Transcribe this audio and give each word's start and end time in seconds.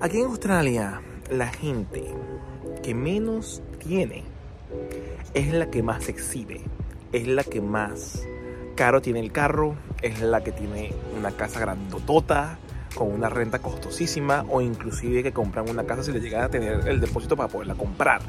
Aquí 0.00 0.18
en 0.18 0.26
Australia, 0.26 1.02
la 1.28 1.48
gente 1.48 2.04
que 2.84 2.94
menos 2.94 3.60
tiene 3.84 4.22
es 5.34 5.52
la 5.52 5.70
que 5.70 5.82
más 5.82 6.08
exhibe, 6.08 6.60
es 7.10 7.26
la 7.26 7.42
que 7.42 7.60
más 7.60 8.22
caro 8.76 9.02
tiene 9.02 9.18
el 9.18 9.32
carro, 9.32 9.74
es 10.00 10.20
la 10.20 10.44
que 10.44 10.52
tiene 10.52 10.94
una 11.18 11.32
casa 11.32 11.58
grandotota, 11.58 12.60
con 12.94 13.12
una 13.12 13.28
renta 13.28 13.58
costosísima 13.58 14.44
o 14.48 14.60
inclusive 14.60 15.24
que 15.24 15.32
compran 15.32 15.68
una 15.68 15.82
casa 15.82 16.04
si 16.04 16.12
le 16.12 16.20
llegan 16.20 16.44
a 16.44 16.48
tener 16.48 16.86
el 16.86 17.00
depósito 17.00 17.36
para 17.36 17.48
poderla 17.48 17.74
comprar. 17.74 18.22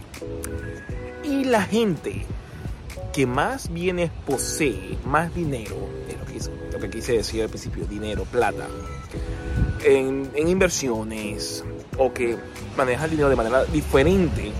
Y 1.24 1.44
la 1.44 1.62
gente 1.62 2.26
que 3.14 3.28
más 3.28 3.72
bienes 3.72 4.10
posee, 4.26 4.98
más 5.06 5.36
dinero, 5.36 5.76
es 6.08 6.18
lo 6.18 6.26
que, 6.26 6.34
quise, 6.34 6.52
lo 6.74 6.80
que 6.80 6.90
quise 6.90 7.14
decir 7.14 7.44
al 7.44 7.50
principio, 7.50 7.86
dinero, 7.86 8.24
plata, 8.24 8.66
en, 9.84 10.30
en 10.34 10.48
inversiones 10.48 11.64
o 11.98 12.14
que 12.14 12.38
maneja 12.77 13.05
el 13.05 13.12
dinero 13.12 13.30
de 13.30 13.36
manera 13.36 13.66
diferente, 13.66 14.52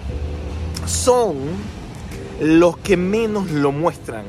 son 0.85 1.38
los 2.41 2.77
que 2.77 2.98
menos 2.98 3.52
lo 3.52 3.71
muestran 3.71 4.25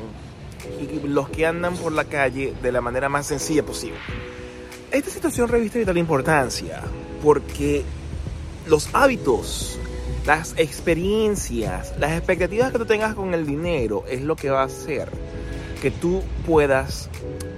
y 0.79 1.07
los 1.07 1.29
que 1.29 1.45
andan 1.45 1.75
por 1.75 1.91
la 1.91 2.05
calle 2.05 2.53
de 2.61 2.71
la 2.71 2.81
manera 2.81 3.09
más 3.09 3.27
sencilla 3.27 3.63
posible. 3.63 3.97
Esta 4.91 5.09
situación 5.09 5.47
reviste 5.47 5.79
vital 5.79 5.97
importancia 5.97 6.81
porque 7.23 7.83
los 8.67 8.89
hábitos, 8.93 9.79
las 10.25 10.53
experiencias, 10.57 11.93
las 11.99 12.11
expectativas 12.11 12.71
que 12.71 12.77
tú 12.77 12.85
tengas 12.85 13.15
con 13.15 13.33
el 13.33 13.45
dinero 13.45 14.03
es 14.09 14.21
lo 14.21 14.35
que 14.35 14.49
va 14.49 14.61
a 14.61 14.65
hacer 14.65 15.09
que 15.81 15.91
tú 15.91 16.21
puedas 16.45 17.09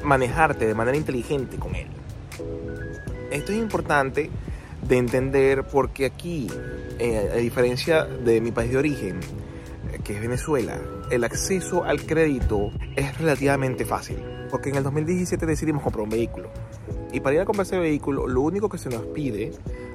manejarte 0.04 0.66
de 0.66 0.74
manera 0.74 0.96
inteligente 0.96 1.58
con 1.58 1.76
él. 1.76 1.88
Esto 3.34 3.52
es 3.52 3.58
importante 3.58 4.30
de 4.88 4.98
entender 4.98 5.64
porque 5.64 6.06
aquí, 6.06 6.48
eh, 7.00 7.32
a 7.34 7.38
diferencia 7.38 8.06
de 8.06 8.40
mi 8.42 8.52
país 8.52 8.72
de 8.72 8.78
origen, 8.78 9.20
que 10.04 10.14
es 10.14 10.22
Venezuela, 10.22 10.80
el 11.10 11.24
acceso 11.24 11.84
al 11.84 12.06
crédito 12.06 12.72
es 12.96 13.18
relativamente 13.18 13.86
fácil. 13.86 14.18
Porque 14.52 14.70
en 14.70 14.76
el 14.76 14.84
2017 14.84 15.48
decidimos 15.48 15.82
comprar 15.82 16.04
un 16.04 16.12
vehículo. 16.12 16.52
Y 17.12 17.22
para 17.22 17.36
ir 17.36 17.42
a 17.42 17.46
comprar 17.46 17.66
ese 17.66 17.80
vehículo, 17.80 18.28
lo 18.28 18.42
único 18.42 18.70
que 18.70 18.78
se 18.78 18.90
nos 18.90 19.02
pide 19.08 19.52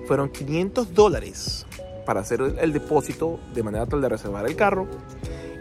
fueron 0.09 0.31
500 0.31 0.93
dólares 0.93 1.65
para 2.05 2.21
hacer 2.21 2.41
el 2.61 2.73
depósito 2.73 3.39
de 3.55 3.63
manera 3.63 3.87
tal 3.87 4.01
de 4.01 4.09
reservar 4.09 4.47
el 4.47 4.57
carro 4.57 4.89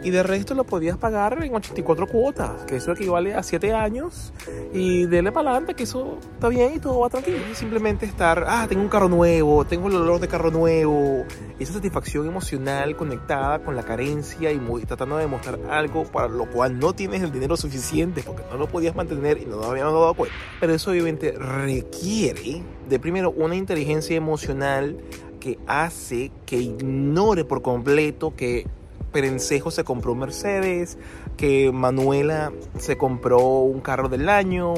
y 0.08 0.10
de 0.10 0.22
resto 0.22 0.54
lo 0.54 0.64
podías 0.64 0.96
pagar 0.96 1.44
en 1.44 1.54
84 1.54 2.06
cuotas, 2.06 2.64
que 2.64 2.76
eso 2.76 2.92
equivale 2.92 3.34
a 3.34 3.42
7 3.42 3.74
años 3.74 4.32
y 4.72 5.04
dele 5.04 5.32
para 5.32 5.50
adelante, 5.50 5.74
que 5.74 5.82
eso 5.82 6.18
está 6.32 6.48
bien 6.48 6.72
y 6.76 6.78
todo 6.78 7.00
va 7.00 7.10
tranquilo. 7.10 7.36
Y 7.50 7.54
simplemente 7.54 8.06
estar, 8.06 8.46
ah, 8.48 8.64
tengo 8.66 8.80
un 8.80 8.88
carro 8.88 9.10
nuevo, 9.10 9.66
tengo 9.66 9.88
el 9.88 9.96
olor 9.96 10.18
de 10.18 10.26
carro 10.26 10.50
nuevo, 10.50 11.26
esa 11.58 11.74
satisfacción 11.74 12.26
emocional 12.26 12.96
conectada 12.96 13.58
con 13.58 13.76
la 13.76 13.82
carencia 13.82 14.50
y 14.50 14.58
muy, 14.58 14.86
tratando 14.86 15.18
de 15.18 15.24
demostrar 15.24 15.58
algo 15.70 16.04
para 16.04 16.28
lo 16.28 16.50
cual 16.50 16.78
no 16.78 16.94
tienes 16.94 17.22
el 17.22 17.30
dinero 17.30 17.58
suficiente 17.58 18.22
porque 18.24 18.44
no 18.50 18.56
lo 18.56 18.66
podías 18.66 18.96
mantener 18.96 19.36
y 19.36 19.44
no 19.44 19.56
nos 19.56 19.66
habíamos 19.66 19.92
dado 19.92 20.14
cuenta. 20.14 20.34
Pero 20.58 20.72
eso 20.72 20.90
obviamente 20.90 21.32
requiere 21.32 22.62
de 22.88 22.98
primero 22.98 23.30
una 23.30 23.56
inteligencia 23.56 24.16
emocional 24.16 24.96
que 25.38 25.58
hace 25.66 26.32
que 26.46 26.56
ignore 26.56 27.44
por 27.44 27.60
completo 27.60 28.34
que 28.34 28.66
Perencejo 29.12 29.70
se 29.70 29.84
compró 29.84 30.12
un 30.12 30.20
Mercedes, 30.20 30.98
que 31.36 31.72
Manuela 31.72 32.52
se 32.78 32.96
compró 32.96 33.40
un 33.40 33.80
carro 33.80 34.08
del 34.08 34.28
año, 34.28 34.74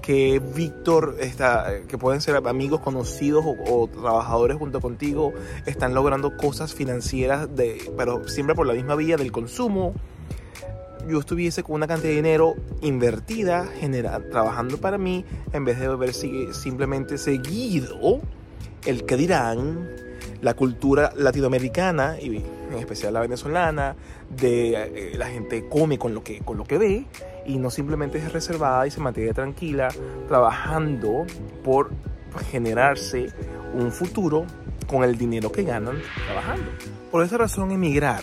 que 0.00 0.38
Víctor 0.54 1.16
está, 1.20 1.80
que 1.88 1.96
pueden 1.96 2.20
ser 2.20 2.36
amigos 2.36 2.80
conocidos 2.80 3.44
o, 3.46 3.88
trabajadores 3.88 4.56
junto 4.58 4.80
contigo, 4.80 5.32
están 5.66 5.94
logrando 5.94 6.36
cosas 6.36 6.74
financieras, 6.74 7.54
de, 7.54 7.90
pero 7.96 8.28
siempre 8.28 8.54
por 8.54 8.66
la 8.66 8.74
misma 8.74 8.96
vía 8.96 9.16
del 9.16 9.32
consumo. 9.32 9.94
Yo 11.08 11.20
estuviese 11.20 11.62
con 11.62 11.76
una 11.76 11.86
cantidad 11.86 12.10
de 12.10 12.16
dinero 12.16 12.54
invertida, 12.80 13.66
trabajando 14.30 14.78
para 14.78 14.96
mí, 14.96 15.24
en 15.52 15.64
vez 15.64 15.78
de 15.78 15.86
haber 15.86 16.14
simplemente 16.14 17.18
seguido 17.18 18.20
el 18.86 19.04
que 19.04 19.16
dirán, 19.16 19.88
la 20.44 20.52
cultura 20.52 21.10
latinoamericana 21.16 22.16
y 22.20 22.36
en 22.36 22.78
especial 22.78 23.14
la 23.14 23.20
venezolana, 23.20 23.96
de 24.28 24.74
eh, 24.74 25.12
la 25.16 25.26
gente 25.26 25.66
come 25.70 25.98
con 25.98 26.12
lo 26.12 26.22
que 26.22 26.40
con 26.40 26.58
lo 26.58 26.64
que 26.64 26.76
ve 26.76 27.06
y 27.46 27.56
no 27.56 27.70
simplemente 27.70 28.18
es 28.18 28.30
reservada 28.30 28.86
y 28.86 28.90
se 28.90 29.00
mantiene 29.00 29.32
tranquila 29.32 29.88
trabajando 30.28 31.24
por 31.64 31.92
generarse 32.50 33.28
un 33.72 33.90
futuro 33.90 34.44
con 34.86 35.02
el 35.02 35.16
dinero 35.16 35.50
que 35.50 35.62
ganan 35.62 35.96
trabajando. 36.26 36.70
Por 37.10 37.24
esa 37.24 37.38
razón 37.38 37.70
emigrar 37.70 38.22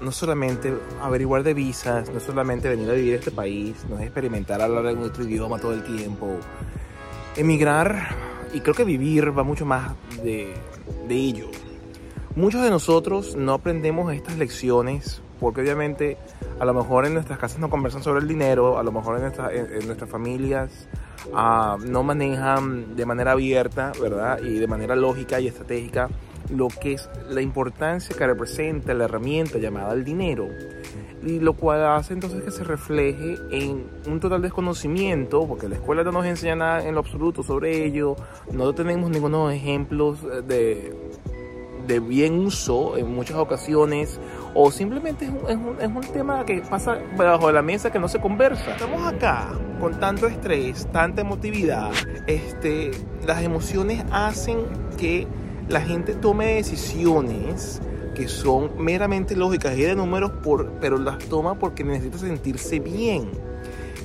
no 0.00 0.12
solamente 0.12 0.72
averiguar 1.02 1.42
de 1.42 1.54
visas, 1.54 2.10
no 2.10 2.20
solamente 2.20 2.68
venir 2.68 2.88
a 2.88 2.92
vivir 2.92 3.14
a 3.14 3.16
este 3.16 3.32
país, 3.32 3.74
no 3.88 3.98
es 3.98 4.04
experimentar 4.04 4.62
hablar 4.62 4.86
en 4.86 5.00
nuestro 5.00 5.24
idioma 5.24 5.58
todo 5.58 5.72
el 5.72 5.82
tiempo. 5.82 6.38
Emigrar 7.36 8.14
y 8.52 8.60
creo 8.60 8.74
que 8.74 8.84
vivir 8.84 9.36
va 9.36 9.42
mucho 9.42 9.66
más 9.66 9.94
de, 10.22 10.54
de 11.08 11.14
ello. 11.14 11.46
Muchos 12.36 12.62
de 12.62 12.70
nosotros 12.70 13.36
no 13.36 13.54
aprendemos 13.54 14.12
estas 14.12 14.36
lecciones 14.38 15.22
porque 15.40 15.60
obviamente 15.60 16.16
a 16.58 16.64
lo 16.64 16.74
mejor 16.74 17.06
en 17.06 17.14
nuestras 17.14 17.38
casas 17.38 17.58
no 17.58 17.70
conversan 17.70 18.02
sobre 18.02 18.20
el 18.20 18.28
dinero, 18.28 18.78
a 18.78 18.82
lo 18.82 18.92
mejor 18.92 19.20
en, 19.20 19.24
en, 19.54 19.86
nuestras 19.86 20.08
familias 20.10 20.88
uh, 21.32 21.78
no 21.84 22.02
manejan 22.02 22.96
de 22.96 23.06
manera 23.06 23.32
abierta, 23.32 23.92
¿verdad? 24.00 24.40
Y 24.42 24.54
de 24.54 24.66
manera 24.66 24.96
lógica 24.96 25.40
y 25.40 25.48
estratégica 25.48 26.08
lo 26.50 26.68
que 26.68 26.94
es 26.94 27.08
la 27.28 27.40
importancia 27.40 28.16
que 28.16 28.26
representa 28.26 28.94
la 28.94 29.04
herramienta 29.04 29.58
llamada 29.58 29.92
el 29.94 30.04
dinero 30.04 30.48
y 31.26 31.40
lo 31.40 31.54
cual 31.54 31.86
hace 31.86 32.14
entonces 32.14 32.42
que 32.42 32.50
se 32.50 32.64
refleje 32.64 33.36
en 33.50 33.86
un 34.06 34.20
total 34.20 34.42
desconocimiento, 34.42 35.46
porque 35.46 35.68
la 35.68 35.76
escuela 35.76 36.04
no 36.04 36.12
nos 36.12 36.26
enseña 36.26 36.56
nada 36.56 36.86
en 36.86 36.94
lo 36.94 37.00
absoluto 37.00 37.42
sobre 37.42 37.84
ello, 37.84 38.16
no 38.52 38.74
tenemos 38.74 39.10
ningunos 39.10 39.52
ejemplos 39.52 40.22
de, 40.46 40.94
de 41.86 42.00
bien 42.00 42.38
uso 42.40 42.96
en 42.96 43.14
muchas 43.14 43.36
ocasiones, 43.36 44.20
o 44.54 44.70
simplemente 44.70 45.24
es 45.24 45.30
un, 45.30 45.48
es, 45.48 45.56
un, 45.56 45.80
es 45.80 45.88
un, 45.88 46.12
tema 46.12 46.44
que 46.44 46.60
pasa 46.60 46.98
bajo 47.16 47.50
la 47.50 47.62
mesa 47.62 47.90
que 47.90 47.98
no 47.98 48.08
se 48.08 48.20
conversa. 48.20 48.72
Estamos 48.72 49.06
acá 49.06 49.48
con 49.80 49.98
tanto 49.98 50.26
estrés, 50.26 50.86
tanta 50.92 51.22
emotividad, 51.22 51.90
este, 52.26 52.90
las 53.26 53.42
emociones 53.42 54.04
hacen 54.10 54.58
que 54.98 55.26
la 55.68 55.80
gente 55.80 56.14
tome 56.14 56.54
decisiones 56.54 57.80
que 58.14 58.28
son 58.28 58.70
meramente 58.78 59.34
lógicas 59.34 59.76
y 59.76 59.82
de 59.82 59.94
números, 59.94 60.30
por, 60.42 60.70
pero 60.80 60.98
las 60.98 61.18
toma 61.18 61.58
porque 61.58 61.84
necesita 61.84 62.18
sentirse 62.18 62.78
bien. 62.78 63.30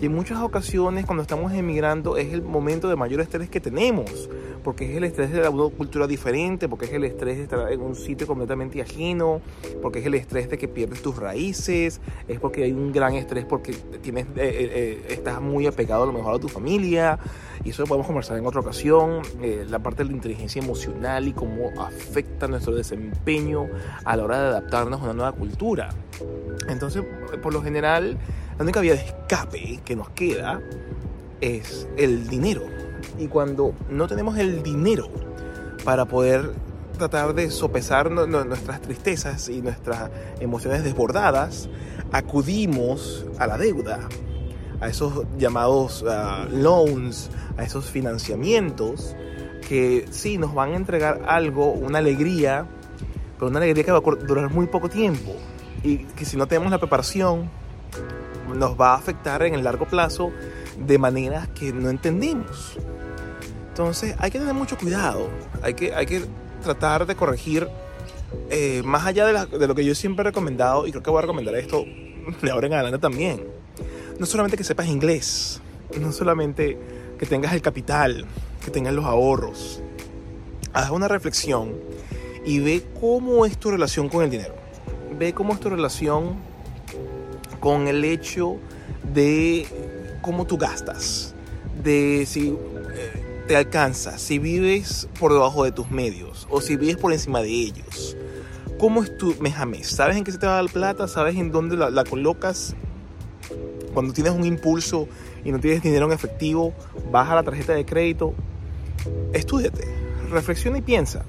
Y 0.01 0.05
en 0.05 0.15
muchas 0.15 0.39
ocasiones 0.39 1.05
cuando 1.05 1.23
estamos 1.23 1.51
emigrando 1.51 2.15
es 2.15 2.31
el 2.31 2.41
momento 2.41 2.87
de 2.87 2.95
mayor 2.95 3.19
estrés 3.19 3.49
que 3.49 3.59
tenemos, 3.59 4.29
porque 4.63 4.89
es 4.89 4.95
el 4.95 5.03
estrés 5.03 5.29
de 5.31 5.49
una 5.49 5.75
cultura 5.75 6.07
diferente, 6.07 6.69
porque 6.69 6.85
es 6.85 6.93
el 6.93 7.03
estrés 7.03 7.35
de 7.35 7.43
estar 7.43 7.69
en 7.69 7.81
un 7.81 7.95
sitio 7.95 8.25
completamente 8.25 8.81
ajeno, 8.81 9.41
porque 9.81 9.99
es 9.99 10.05
el 10.05 10.13
estrés 10.13 10.49
de 10.49 10.57
que 10.57 10.69
pierdes 10.69 11.01
tus 11.01 11.17
raíces, 11.17 11.99
es 12.29 12.39
porque 12.39 12.63
hay 12.63 12.71
un 12.71 12.93
gran 12.93 13.15
estrés 13.15 13.43
porque 13.43 13.73
tienes, 14.01 14.25
eh, 14.27 14.29
eh, 14.37 14.71
eh 14.73 15.05
estás 15.09 15.41
muy 15.41 15.67
apegado 15.67 16.03
a 16.03 16.05
lo 16.05 16.13
mejor 16.13 16.35
a 16.35 16.39
tu 16.39 16.47
familia, 16.47 17.19
y 17.65 17.71
eso 17.71 17.81
lo 17.81 17.87
podemos 17.89 18.07
conversar 18.07 18.37
en 18.37 18.45
otra 18.45 18.61
ocasión, 18.61 19.21
la 19.69 19.79
parte 19.79 20.03
de 20.03 20.11
la 20.11 20.15
inteligencia 20.15 20.61
emocional 20.61 21.27
y 21.27 21.33
cómo 21.33 21.71
afecta 21.77 22.47
nuestro 22.47 22.73
desempeño 22.73 23.67
a 24.05 24.15
la 24.15 24.23
hora 24.23 24.41
de 24.41 24.47
adaptarnos 24.47 25.01
a 25.01 25.03
una 25.03 25.13
nueva 25.13 25.31
cultura. 25.33 25.89
Entonces, 26.69 27.03
por 27.41 27.53
lo 27.53 27.61
general, 27.61 28.17
la 28.59 28.63
única 28.63 28.81
vía 28.81 28.93
de 28.93 28.99
escape 28.99 29.79
que 29.85 29.95
nos 29.95 30.09
queda 30.09 30.61
es 31.39 31.87
el 31.95 32.27
dinero. 32.27 32.63
Y 33.17 33.27
cuando 33.27 33.73
no 33.89 34.05
tenemos 34.05 34.37
el 34.37 34.61
dinero 34.61 35.07
para 35.85 36.03
poder 36.03 36.51
tratar 36.97 37.33
de 37.33 37.51
sopesar 37.51 38.11
nuestras 38.11 38.81
tristezas 38.81 39.47
y 39.47 39.61
nuestras 39.61 40.11
emociones 40.41 40.83
desbordadas, 40.83 41.69
acudimos 42.11 43.25
a 43.37 43.47
la 43.47 43.57
deuda, 43.57 44.09
a 44.81 44.89
esos 44.89 45.23
llamados 45.37 46.01
uh, 46.01 46.53
loans, 46.53 47.31
a 47.55 47.63
esos 47.63 47.85
financiamientos 47.85 49.15
que 49.69 50.05
sí 50.11 50.37
nos 50.37 50.53
van 50.53 50.73
a 50.73 50.75
entregar 50.75 51.21
algo, 51.29 51.71
una 51.71 51.99
alegría, 51.99 52.65
pero 53.37 53.47
una 53.47 53.59
alegría 53.59 53.85
que 53.85 53.91
va 53.93 53.99
a 53.99 54.25
durar 54.25 54.51
muy 54.51 54.67
poco 54.67 54.89
tiempo 54.89 55.31
y 55.81 55.99
que 55.99 56.25
si 56.25 56.35
no 56.35 56.45
tenemos 56.45 56.71
la 56.71 56.77
preparación 56.77 57.49
nos 58.55 58.79
va 58.79 58.93
a 58.93 58.95
afectar 58.95 59.43
en 59.43 59.53
el 59.53 59.63
largo 59.63 59.85
plazo 59.85 60.31
de 60.77 60.97
maneras 60.97 61.47
que 61.49 61.73
no 61.73 61.89
entendimos. 61.89 62.77
Entonces 63.69 64.15
hay 64.19 64.31
que 64.31 64.39
tener 64.39 64.53
mucho 64.53 64.77
cuidado, 64.77 65.29
hay 65.61 65.73
que, 65.73 65.93
hay 65.93 66.05
que 66.05 66.25
tratar 66.61 67.05
de 67.05 67.15
corregir 67.15 67.67
eh, 68.49 68.81
más 68.83 69.05
allá 69.05 69.25
de, 69.25 69.57
de, 69.57 69.67
lo 69.67 69.75
que 69.75 69.85
yo 69.85 69.95
siempre 69.95 70.23
he 70.23 70.25
recomendado, 70.25 70.85
y 70.85 70.91
creo 70.91 71.01
que 71.01 71.09
voy 71.09 71.19
a 71.19 71.21
recomendar 71.21 71.55
esto 71.55 71.85
de 72.41 72.51
ahora 72.51 72.67
en 72.67 72.73
adelante 72.73 72.99
también. 72.99 73.43
No 74.19 74.25
solamente 74.25 74.57
que 74.57 74.63
sepas 74.63 74.87
inglés, 74.87 75.61
no 75.99 76.11
solamente 76.11 76.77
que 77.17 77.25
tengas 77.25 77.53
el 77.53 77.61
capital, 77.61 78.25
que 78.63 78.71
tengas 78.71 78.93
los 78.93 79.05
ahorros, 79.05 79.81
haz 80.73 80.89
una 80.91 81.07
reflexión 81.07 81.73
y 82.45 82.59
ve 82.59 82.83
cómo 82.99 83.45
es 83.45 83.57
tu 83.57 83.71
relación 83.71 84.09
con 84.09 84.23
el 84.23 84.29
dinero. 84.29 84.55
Ve 85.17 85.33
cómo 85.33 85.53
es 85.53 85.59
tu 85.59 85.69
relación 85.69 86.35
con 87.59 87.87
el 87.87 88.03
hecho 88.03 88.57
de 89.13 89.67
cómo 90.21 90.45
tú 90.45 90.57
gastas, 90.57 91.33
de 91.83 92.25
si 92.25 92.49
eh, 92.49 93.45
te 93.47 93.55
alcanza, 93.55 94.17
si 94.17 94.39
vives 94.39 95.07
por 95.19 95.33
debajo 95.33 95.63
de 95.63 95.71
tus 95.71 95.89
medios 95.89 96.47
o 96.49 96.61
si 96.61 96.75
vives 96.75 96.97
por 96.97 97.13
encima 97.13 97.41
de 97.41 97.49
ellos. 97.49 98.15
¿Cómo 98.77 99.03
es 99.03 99.17
tu 99.17 99.35
mes 99.41 99.57
a 99.57 99.65
mes? 99.65 99.87
¿Sabes 99.87 100.15
en 100.15 100.23
qué 100.23 100.31
se 100.31 100.37
te 100.37 100.47
va 100.47 100.61
la 100.61 100.69
plata? 100.69 101.07
¿Sabes 101.07 101.35
en 101.35 101.51
dónde 101.51 101.75
la, 101.75 101.89
la 101.89 102.03
colocas? 102.05 102.75
Cuando 103.93 104.13
tienes 104.13 104.33
un 104.33 104.45
impulso 104.45 105.07
y 105.43 105.51
no 105.51 105.59
tienes 105.59 105.81
dinero 105.81 106.05
en 106.05 106.13
efectivo, 106.13 106.73
baja 107.11 107.35
la 107.35 107.43
tarjeta 107.43 107.73
de 107.73 107.85
crédito. 107.85 108.33
Estúdiate, 109.33 109.85
reflexiona 110.29 110.77
y 110.77 110.81
piensa. 110.81 111.25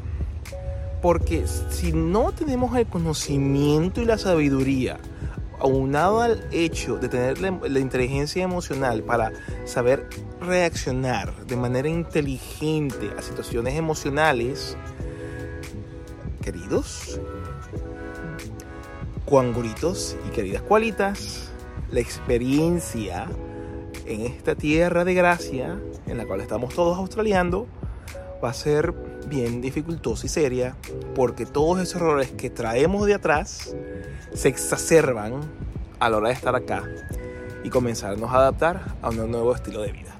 Porque 1.02 1.44
si 1.70 1.92
no 1.92 2.32
tenemos 2.32 2.76
el 2.76 2.86
conocimiento 2.86 4.00
y 4.02 4.04
la 4.04 4.18
sabiduría 4.18 4.98
aunado 5.60 6.20
al 6.20 6.44
hecho 6.50 6.96
de 6.96 7.08
tener 7.08 7.40
la, 7.40 7.78
inteligencia 7.78 8.42
emocional 8.42 9.02
para 9.02 9.32
saber 9.64 10.08
reaccionar 10.40 11.46
de 11.46 11.56
manera 11.56 11.88
inteligente 11.88 13.10
a 13.16 13.22
situaciones 13.22 13.74
emocionales, 13.74 14.76
queridos, 16.42 17.20
cuanguritos 19.24 20.16
y 20.28 20.30
queridas 20.30 20.62
cualitas, 20.62 21.50
la 21.90 22.00
experiencia 22.00 23.26
en 24.06 24.22
esta 24.22 24.54
tierra 24.54 25.04
de 25.04 25.14
gracia 25.14 25.78
en 26.06 26.16
la 26.16 26.26
cual 26.26 26.40
estamos 26.40 26.74
todos 26.74 26.96
australiando 26.96 27.66
va 28.42 28.50
a 28.50 28.54
ser 28.54 28.94
bien 29.30 29.62
dificultosa 29.62 30.26
y 30.26 30.28
seria 30.28 30.76
porque 31.14 31.46
todos 31.46 31.80
esos 31.80 31.96
errores 31.96 32.30
que 32.32 32.50
traemos 32.50 33.06
de 33.06 33.14
atrás 33.14 33.74
se 34.34 34.48
exacerban 34.48 35.40
a 35.98 36.10
la 36.10 36.18
hora 36.18 36.28
de 36.28 36.34
estar 36.34 36.54
acá 36.54 36.82
y 37.64 37.70
comenzarnos 37.70 38.30
a 38.30 38.36
adaptar 38.36 38.96
a 39.00 39.08
un 39.08 39.30
nuevo 39.30 39.54
estilo 39.54 39.80
de 39.80 39.92
vida. 39.92 40.10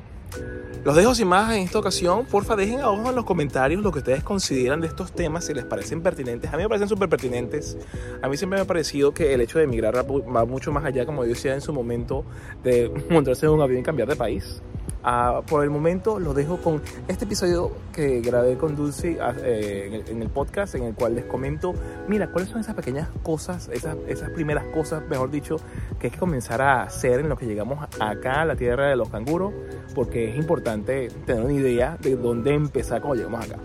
Los 0.83 0.97
dejo 0.97 1.15
sin 1.15 1.29
más 1.29 1.55
en 1.55 1.63
esta 1.63 1.79
ocasión. 1.79 2.25
Porfa, 2.25 2.57
dejen 2.57 2.81
abajo 2.81 3.11
en 3.11 3.15
los 3.15 3.27
comentarios 3.27 3.83
lo 3.83 3.93
que 3.93 3.99
ustedes 3.99 4.23
consideran 4.23 4.81
de 4.81 4.87
estos 4.87 5.13
temas, 5.13 5.45
si 5.45 5.53
les 5.53 5.67
parecen 5.67 6.01
pertinentes. 6.01 6.51
A 6.51 6.57
mí 6.57 6.63
me 6.63 6.71
parecen 6.71 6.89
súper 6.89 7.07
pertinentes. 7.11 7.77
A 8.23 8.29
mí 8.29 8.37
siempre 8.39 8.59
me 8.59 8.63
ha 8.63 8.67
parecido 8.67 9.13
que 9.13 9.35
el 9.35 9.43
hecho 9.43 9.59
de 9.59 9.65
emigrar 9.65 9.95
va 9.95 10.45
mucho 10.47 10.73
más 10.73 10.85
allá, 10.87 11.05
como 11.05 11.25
yo 11.25 11.31
decía 11.31 11.53
en 11.53 11.61
su 11.61 11.75
momento, 11.75 12.25
de 12.65 12.91
montarse 13.11 13.45
en 13.45 13.53
un 13.53 13.61
avión 13.61 13.81
y 13.81 13.83
cambiar 13.83 14.09
de 14.09 14.17
país. 14.17 14.63
Uh, 15.03 15.43
por 15.47 15.65
el 15.65 15.71
momento 15.71 16.21
lo 16.21 16.35
dejo 16.35 16.59
con 16.59 16.83
este 17.09 17.25
episodio 17.25 17.73
que 17.91 18.21
grabé 18.21 18.59
con 18.59 18.77
Dulce 18.77 19.13
uh, 19.13 19.33
eh, 19.43 19.87
en, 19.87 19.95
el, 19.95 20.09
en, 20.09 20.23
el, 20.23 20.29
podcast 20.29 20.75
en 20.75 20.83
el 20.83 20.95
cual 20.95 21.15
les 21.15 21.25
comento, 21.25 21.73
mira, 22.07 22.31
cuáles 22.31 22.51
son 22.51 22.61
esas 22.61 22.75
pequeñas 22.75 23.09
cosas, 23.23 23.71
esas, 23.73 23.97
esas 24.09 24.29
primeras 24.29 24.67
cosas, 24.75 25.03
mejor 25.09 25.31
dicho, 25.31 25.57
que 25.99 26.09
hay 26.09 26.11
que 26.11 26.19
comenzar 26.19 26.61
a 26.61 26.83
hacer 26.83 27.21
en 27.21 27.31
lo 27.31 27.39
que 27.39 27.47
llegamos 27.47 27.83
acá 27.99 28.43
a 28.43 28.45
la 28.45 28.57
tierra 28.57 28.89
de 28.89 28.97
los 28.97 29.09
canguros, 29.09 29.55
porque 29.95 30.29
es 30.29 30.37
importante 30.37 31.09
tener 31.25 31.45
una 31.45 31.55
idea 31.55 31.97
de 31.99 32.17
dónde 32.17 32.53
empezar 32.53 33.01
cuando 33.01 33.25
llegamos 33.25 33.47
acá. 33.47 33.57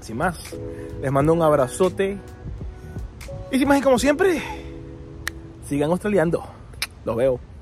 Sin 0.00 0.16
más, 0.16 0.36
les 1.00 1.12
mando 1.12 1.32
un 1.32 1.42
abrazote 1.42 2.18
y 3.52 3.58
sin 3.58 3.68
más 3.68 3.78
y 3.78 3.82
como 3.82 4.00
siempre, 4.00 4.42
sigan 5.64 5.90
australiando. 5.90 6.44
Los 7.04 7.14
veo. 7.14 7.55